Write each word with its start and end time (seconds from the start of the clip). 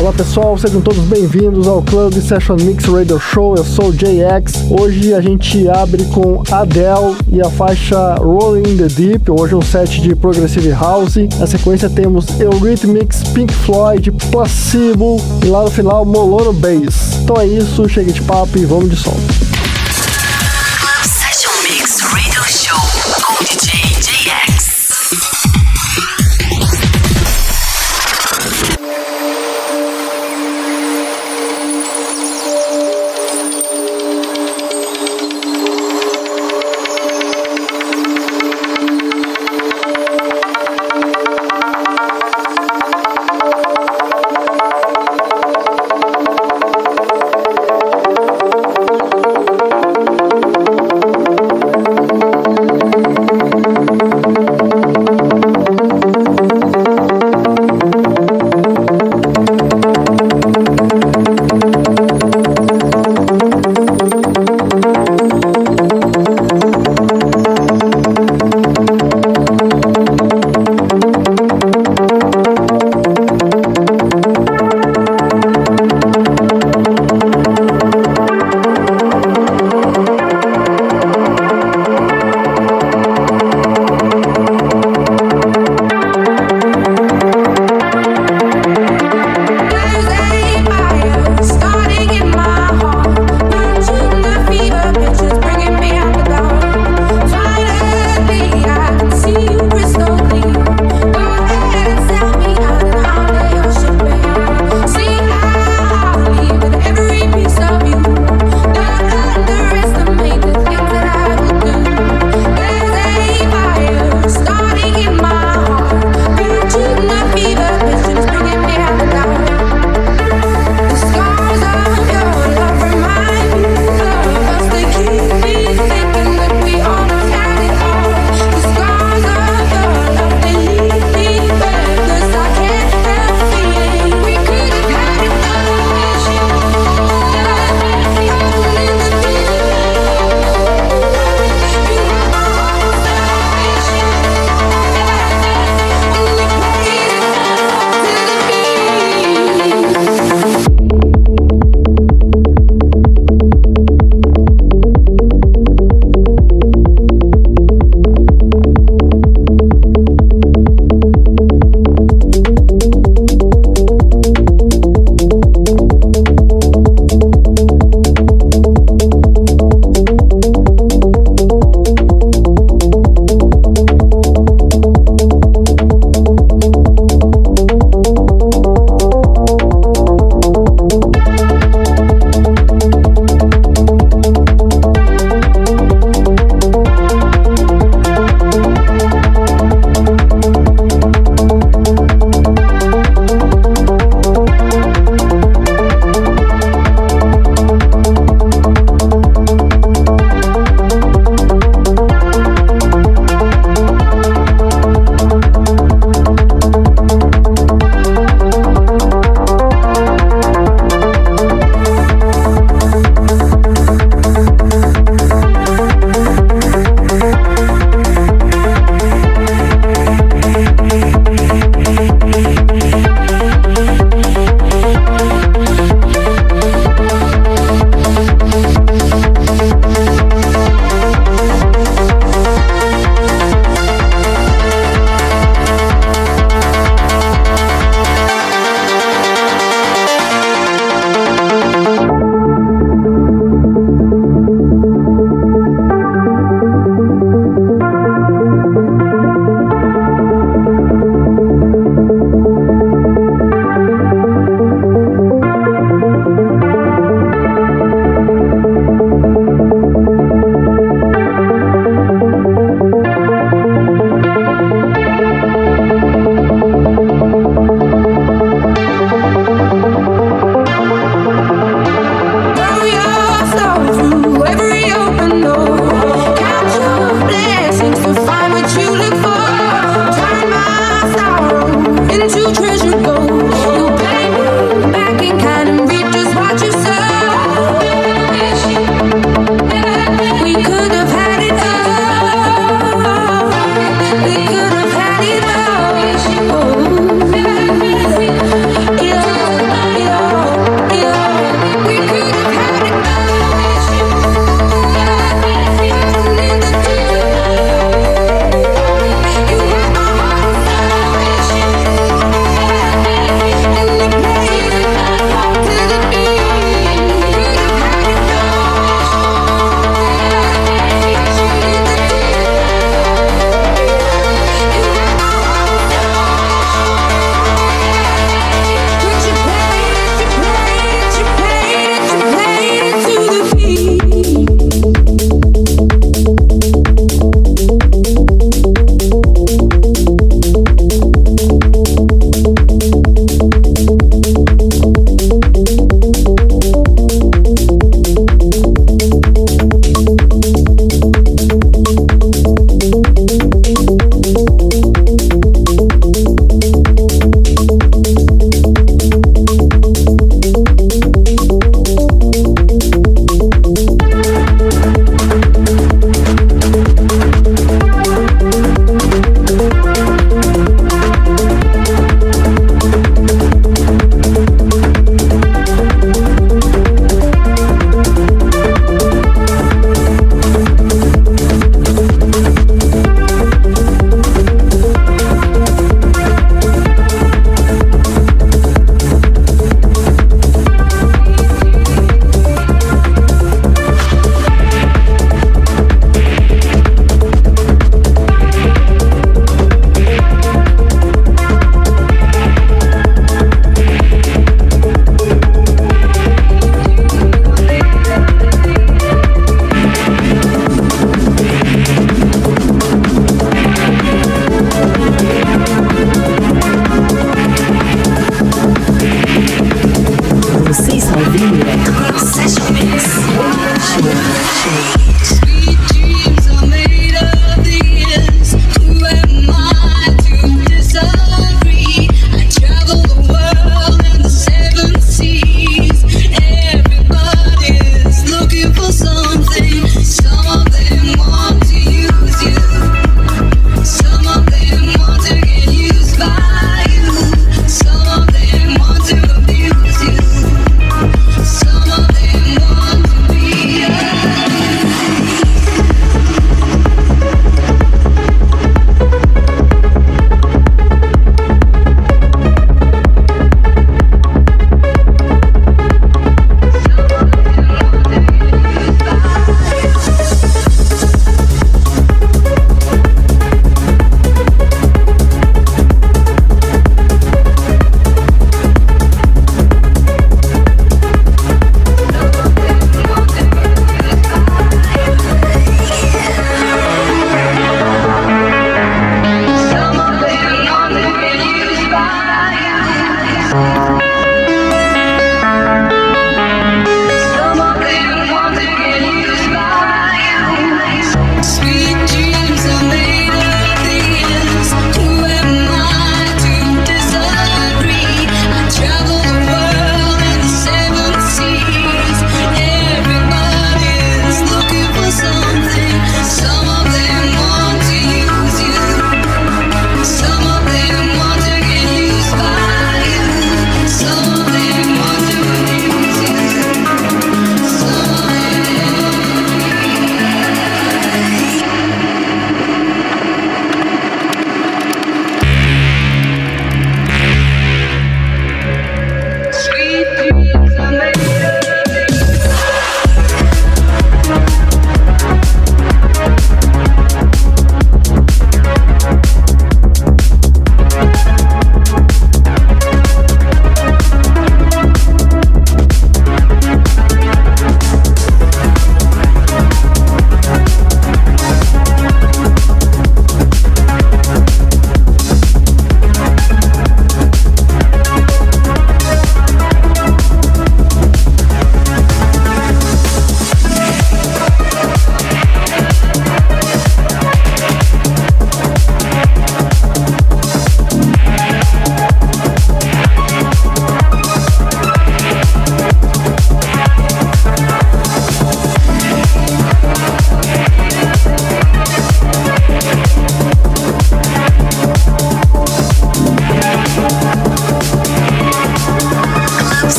Olá 0.00 0.12
pessoal, 0.12 0.58
sejam 0.58 0.80
todos 0.80 1.04
bem-vindos 1.04 1.68
ao 1.68 1.80
Club 1.80 2.14
Session 2.14 2.56
Mix 2.60 2.84
Radio 2.84 3.18
Show. 3.18 3.56
Eu 3.56 3.64
sou 3.64 3.86
o 3.86 3.92
JX. 3.92 4.64
Hoje 4.68 5.14
a 5.14 5.20
gente 5.20 5.68
abre 5.68 6.04
com 6.06 6.42
Adele 6.50 7.16
e 7.32 7.40
a 7.40 7.48
faixa 7.48 8.14
Rolling 8.16 8.72
in 8.72 8.76
the 8.76 8.88
Deep. 8.88 9.30
Hoje 9.30 9.54
um 9.54 9.62
set 9.62 10.02
de 10.02 10.14
Progressive 10.14 10.70
House. 10.70 11.16
Na 11.38 11.46
sequência 11.46 11.88
temos 11.88 12.26
Eurythmics, 12.40 13.22
Pink 13.28 13.52
Floyd, 13.52 14.10
Placebo 14.30 15.16
e 15.44 15.48
lá 15.48 15.62
no 15.62 15.70
final 15.70 16.04
Molono 16.04 16.52
Bass. 16.52 17.20
Então 17.22 17.36
é 17.40 17.46
isso, 17.46 17.88
chega 17.88 18.12
de 18.12 18.20
papo 18.22 18.58
e 18.58 18.64
vamos 18.64 18.90
de 18.90 18.96
som. 18.96 19.16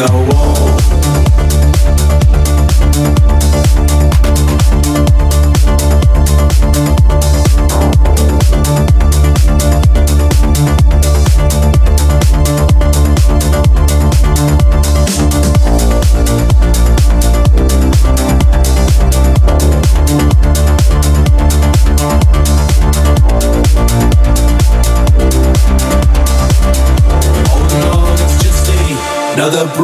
no 0.00 0.24
one 0.32 0.39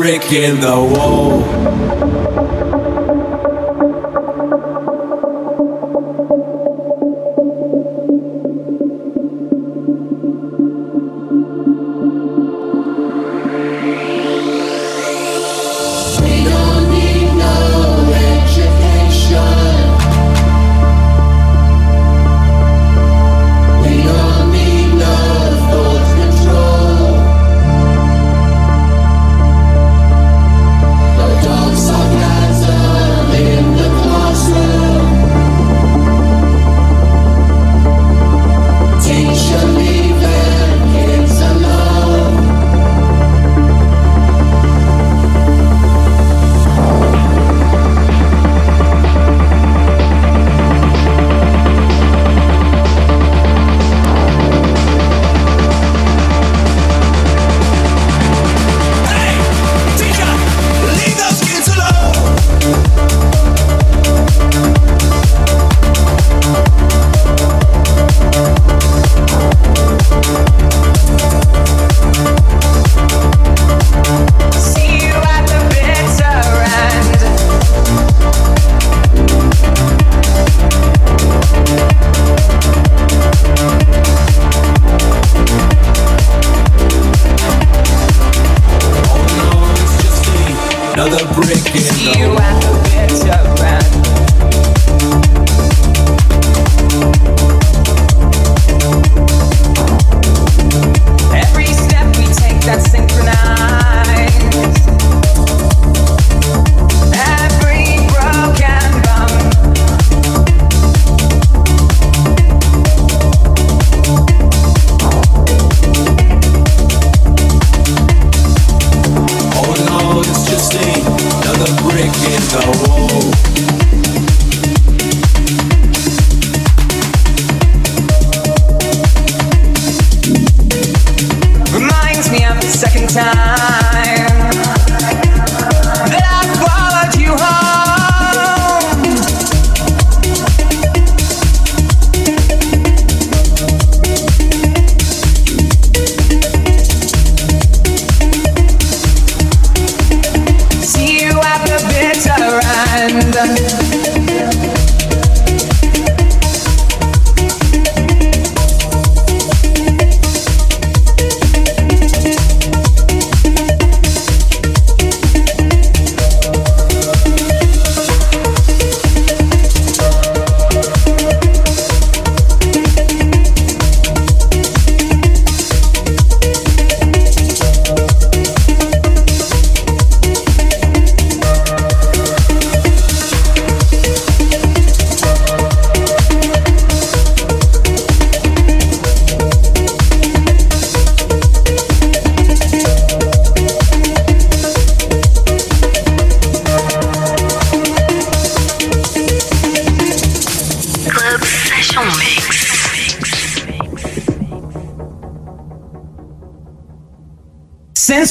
brick 0.06 0.30
in 0.30 0.60
the 0.60 0.70
wall. 0.70 2.05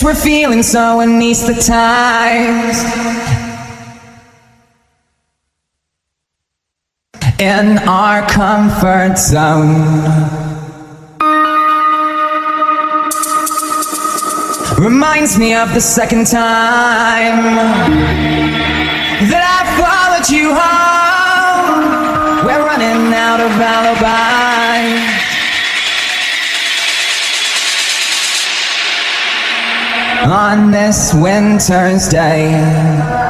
we're 0.06 0.14
feeling 0.14 0.62
so 0.62 1.00
anesthetized. 1.00 2.86
In 7.40 7.80
our 7.88 8.22
comfort 8.30 9.18
zone. 9.18 9.74
Reminds 14.78 15.40
me 15.40 15.56
of 15.56 15.74
the 15.74 15.82
second 15.82 16.28
time 16.28 17.42
that 19.32 19.44
I 19.58 19.62
followed 19.82 20.30
you 20.30 20.54
home. 20.54 22.46
We're 22.46 22.64
running 22.64 23.12
out 23.12 23.40
of 23.40 23.52
alibis. 23.60 24.55
On 30.36 30.70
this 30.70 31.14
winter's 31.14 32.10
day. 32.10 33.25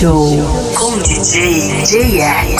Show. 0.00 0.32
Com 0.78 0.96
DJ 1.02 1.68
JX. 1.84 2.59